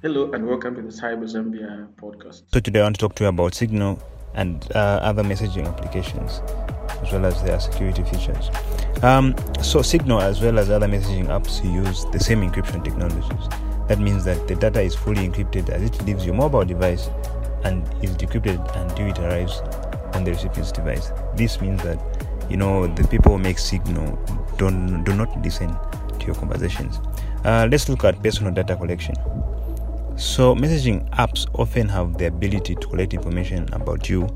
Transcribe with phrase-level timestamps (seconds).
[0.00, 2.42] Hello and welcome to the Cyber Zambia podcast.
[2.52, 4.00] So today I want to talk to you about Signal
[4.34, 6.40] and uh, other messaging applications,
[7.02, 8.48] as well as their security features.
[9.02, 13.48] Um, so Signal, as well as other messaging apps, use the same encryption technologies.
[13.88, 17.10] That means that the data is fully encrypted as it leaves your mobile device
[17.64, 19.58] and is decrypted until it arrives
[20.14, 21.10] on the recipient's device.
[21.34, 21.98] This means that
[22.48, 24.16] you know the people who make Signal
[24.58, 25.76] don't do not listen
[26.20, 27.00] to your conversations.
[27.44, 29.16] Uh, let's look at personal data collection.
[30.18, 34.28] So, messaging apps often have the ability to collect information about you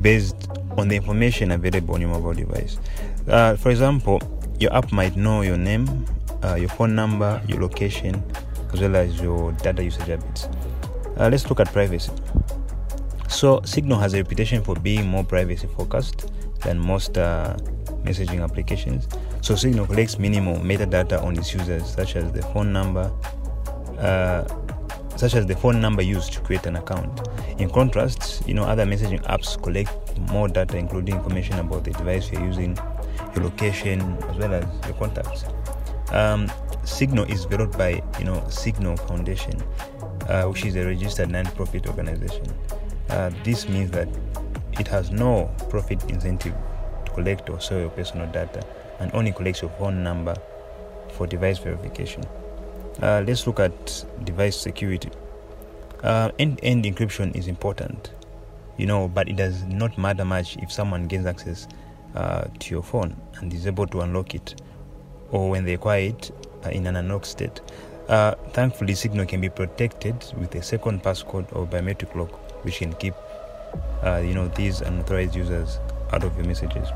[0.00, 2.78] based on the information available on your mobile device.
[3.28, 4.20] Uh, for example,
[4.58, 6.06] your app might know your name,
[6.42, 8.20] uh, your phone number, your location,
[8.72, 10.48] as well as your data usage habits.
[11.16, 12.10] Uh, let's look at privacy.
[13.28, 16.32] So, Signal has a reputation for being more privacy focused
[16.62, 17.56] than most uh,
[18.02, 19.06] messaging applications.
[19.40, 23.12] So, Signal collects minimal metadata on its users, such as the phone number
[23.98, 24.44] uh,
[25.22, 27.28] such as the phone number used to create an account.
[27.58, 32.32] In contrast, you know other messaging apps collect more data, including information about the device
[32.32, 32.76] you're using,
[33.32, 35.44] your location, as well as your contacts.
[36.10, 36.50] Um,
[36.82, 39.62] Signal is developed by you know Signal Foundation,
[40.28, 42.46] uh, which is a registered non-profit organization.
[43.08, 44.08] Uh, this means that
[44.80, 46.54] it has no profit incentive
[47.04, 48.66] to collect or sell your personal data,
[48.98, 50.34] and only collects your phone number
[51.12, 52.24] for device verification.
[53.00, 55.10] Uh, let's look at device security.
[56.02, 58.12] Uh, end-to-end encryption is important,
[58.76, 61.68] you know, but it does not matter much if someone gains access
[62.14, 64.60] uh, to your phone and is able to unlock it,
[65.30, 66.30] or when they acquire it
[66.64, 67.60] uh, in an unlocked state.
[68.08, 72.30] Uh, thankfully, Signal can be protected with a second passcode or biometric lock,
[72.64, 73.14] which can keep,
[74.04, 75.78] uh, you know, these unauthorized users
[76.12, 76.88] out of your messages.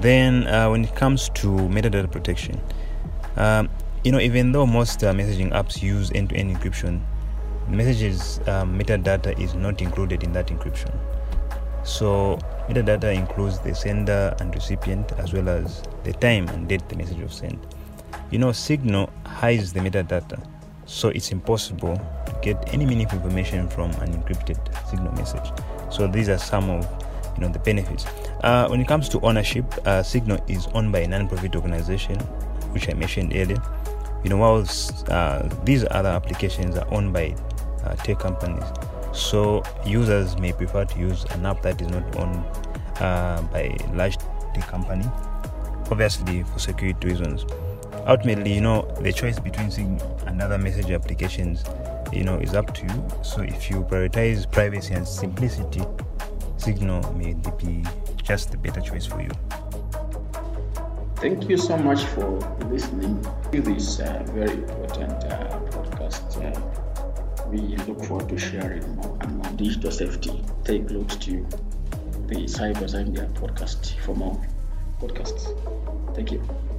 [0.00, 2.60] Then, when it comes to metadata protection.
[3.36, 3.68] Um,
[4.04, 7.00] you know, even though most uh, messaging apps use end-to-end encryption,
[7.68, 10.96] messages um, metadata is not included in that encryption.
[11.84, 12.38] So
[12.68, 17.18] metadata includes the sender and recipient as well as the time and date the message
[17.18, 17.58] was sent.
[18.30, 20.38] You know, Signal hides the metadata,
[20.86, 25.50] so it's impossible to get any meaningful information from an encrypted Signal message.
[25.90, 26.86] So these are some of
[27.36, 28.04] you know the benefits.
[28.42, 32.18] Uh, when it comes to ownership, uh, Signal is owned by a non-profit organization,
[32.72, 33.62] which I mentioned earlier.
[34.24, 37.34] You know whilst uh, these other applications are owned by
[37.84, 38.64] uh, tech companies
[39.12, 42.44] so users may prefer to use an app that is not owned
[43.00, 44.16] uh, by a large
[44.54, 45.04] tech company
[45.90, 47.46] obviously for security reasons.
[48.06, 51.64] Ultimately you know the choice between Signal and other message applications
[52.12, 53.08] you know is up to you.
[53.22, 55.82] So if you prioritize privacy and simplicity
[56.56, 57.84] signal may be
[58.22, 59.30] just the better choice for you
[61.20, 62.38] Thank you so much for
[62.70, 66.38] listening to this uh, very important uh, podcast.
[66.38, 67.58] Uh, we
[67.88, 70.44] look forward to sharing more and more digital safety.
[70.64, 71.44] Take looks to
[72.28, 74.40] the Cyber Zambia podcast for more
[75.00, 75.44] podcasts.
[76.14, 76.77] Thank you.